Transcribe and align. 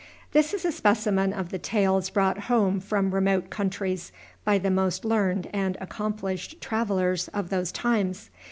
This 0.31 0.55
is 0.55 0.65
a 0.65 0.71
specimen 0.71 1.31
of 1.31 1.49
the 1.51 1.59
tales 1.59 2.09
brought 2.09 2.45
home 2.49 2.79
from 2.79 3.13
remote 3.13 3.51
countries 3.51 4.11
by 4.43 4.57
the 4.57 4.71
most 4.71 5.05
learned 5.05 5.47
and 5.53 5.77
accomplished 5.79 6.59
travelers 6.59 7.27
of 7.35 7.51
those 7.51 7.71
times. 7.71 8.31